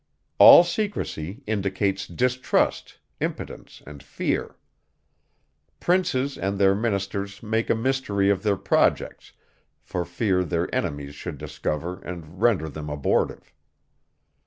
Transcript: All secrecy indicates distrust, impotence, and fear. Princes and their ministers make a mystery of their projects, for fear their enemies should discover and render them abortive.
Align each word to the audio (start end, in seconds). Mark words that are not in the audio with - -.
All 0.39 0.63
secrecy 0.63 1.43
indicates 1.45 2.07
distrust, 2.07 2.97
impotence, 3.19 3.83
and 3.85 4.01
fear. 4.01 4.55
Princes 5.79 6.39
and 6.39 6.57
their 6.57 6.73
ministers 6.73 7.43
make 7.43 7.69
a 7.69 7.75
mystery 7.75 8.31
of 8.31 8.41
their 8.41 8.57
projects, 8.57 9.33
for 9.83 10.03
fear 10.03 10.43
their 10.43 10.73
enemies 10.73 11.13
should 11.13 11.37
discover 11.37 11.99
and 11.99 12.41
render 12.41 12.67
them 12.67 12.89
abortive. 12.89 13.53